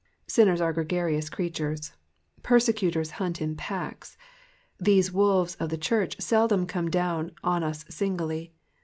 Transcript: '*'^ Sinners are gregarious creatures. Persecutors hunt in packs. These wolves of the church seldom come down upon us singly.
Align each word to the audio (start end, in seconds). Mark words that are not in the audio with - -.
'*'^ 0.27 0.31
Sinners 0.31 0.59
are 0.59 0.73
gregarious 0.73 1.29
creatures. 1.29 1.93
Persecutors 2.41 3.11
hunt 3.21 3.39
in 3.39 3.55
packs. 3.55 4.17
These 4.79 5.11
wolves 5.13 5.53
of 5.59 5.69
the 5.69 5.77
church 5.77 6.19
seldom 6.19 6.65
come 6.65 6.89
down 6.89 7.33
upon 7.37 7.63
us 7.63 7.85
singly. 7.87 8.51